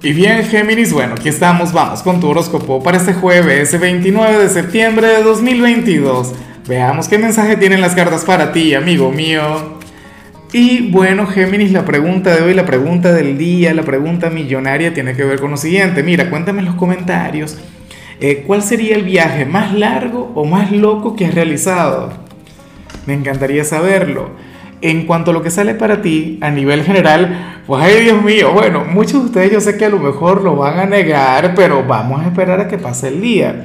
[0.00, 4.48] Y bien, Géminis, bueno, aquí estamos, vamos con tu horóscopo para este jueves 29 de
[4.48, 6.34] septiembre de 2022.
[6.68, 9.76] Veamos qué mensaje tienen las cartas para ti, amigo mío.
[10.52, 15.14] Y bueno, Géminis, la pregunta de hoy, la pregunta del día, la pregunta millonaria tiene
[15.14, 16.04] que ver con lo siguiente.
[16.04, 17.58] Mira, cuéntame en los comentarios,
[18.20, 22.12] eh, ¿cuál sería el viaje más largo o más loco que has realizado?
[23.04, 24.30] Me encantaría saberlo.
[24.80, 28.52] En cuanto a lo que sale para ti a nivel general, pues ay Dios mío,
[28.52, 31.84] bueno, muchos de ustedes yo sé que a lo mejor lo van a negar, pero
[31.84, 33.64] vamos a esperar a que pase el día.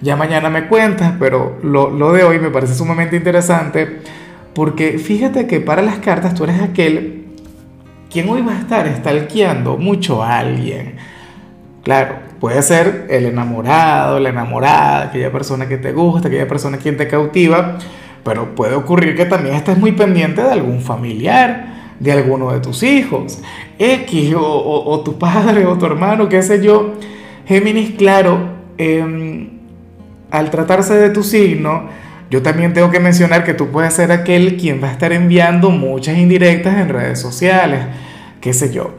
[0.00, 4.00] Ya mañana me cuentas, pero lo, lo de hoy me parece sumamente interesante
[4.54, 7.24] porque fíjate que para las cartas tú eres aquel
[8.10, 10.94] quien hoy va a estar stalkeando mucho a alguien.
[11.82, 16.96] Claro, puede ser el enamorado, la enamorada, aquella persona que te gusta, aquella persona quien
[16.96, 17.78] te cautiva
[18.24, 22.82] pero puede ocurrir que también estés muy pendiente de algún familiar, de alguno de tus
[22.82, 23.40] hijos,
[23.78, 26.94] X, o, tu padre, o tu hermano, qué sé yo.
[27.46, 28.38] Géminis, claro,
[28.78, 29.50] em,
[30.30, 31.84] al tratarse de tu signo,
[32.30, 35.70] yo también tengo que mencionar que tú puedes ser aquel quien va a estar enviando
[35.70, 37.80] muchas indirectas en redes sociales,
[38.40, 38.92] qué sé yo,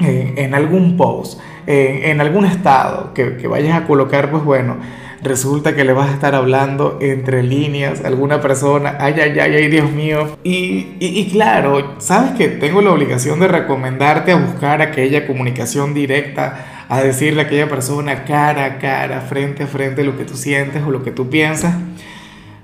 [0.00, 4.76] en algún post, en algún estado que, que vayas a colocar, pues bueno
[5.24, 9.54] resulta que le vas a estar hablando entre líneas a alguna persona, ay, ay, ay,
[9.54, 10.36] ay, Dios mío.
[10.44, 16.84] Y, y, claro, sabes que tengo la obligación de recomendarte a buscar aquella comunicación directa,
[16.88, 20.82] a decirle a aquella persona cara a cara, frente a frente, lo que tú sientes
[20.82, 21.74] o lo que tú piensas.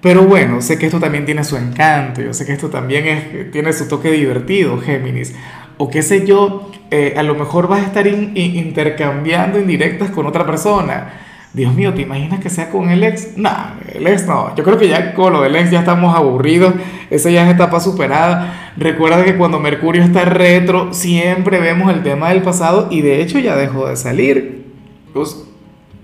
[0.03, 3.50] Pero bueno, sé que esto también tiene su encanto, yo sé que esto también es,
[3.50, 5.34] tiene su toque divertido, Géminis.
[5.78, 10.44] O qué sé yo, eh, a lo mejor vas a estar intercambiando indirectas con otra
[10.44, 13.36] persona Dios mío, ¿te imaginas que sea con el ex?
[13.36, 13.50] No,
[13.92, 14.54] el ex no.
[14.54, 16.74] Yo creo que ya con lo del ex ya estamos aburridos.
[17.10, 18.72] Esa ya es etapa superada.
[18.76, 23.40] Recuerda que cuando Mercurio está retro, siempre vemos el tema del pasado y de hecho
[23.40, 24.64] ya dejó de salir.
[25.12, 25.44] Pues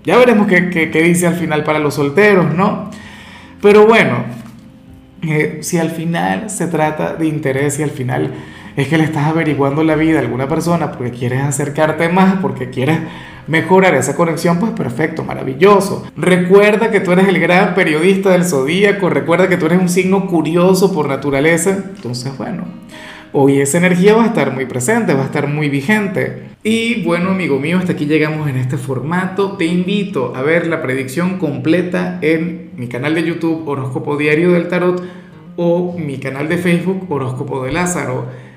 [0.03, 2.91] ya veremos qué, qué, dice al final para los solteros, ¿no?
[3.61, 4.25] Pero bueno,
[5.21, 8.33] eh, si al final se trata de interés y al final
[8.77, 12.69] es que le estás averiguando la vida a alguna persona porque quieres acercarte más, porque
[12.69, 12.99] quieres
[13.47, 16.05] mejorar esa conexión, pues perfecto, maravilloso.
[16.15, 20.27] Recuerda que tú eres el gran periodista del zodíaco, recuerda que tú eres un signo
[20.27, 22.65] curioso por naturaleza, entonces bueno.
[23.33, 26.43] Hoy esa energía va a estar muy presente, va a estar muy vigente.
[26.63, 29.57] Y bueno, amigo mío, hasta aquí llegamos en este formato.
[29.57, 34.67] Te invito a ver la predicción completa en mi canal de YouTube Horóscopo Diario del
[34.67, 35.03] Tarot
[35.55, 38.46] o mi canal de Facebook Horóscopo de Lázaro.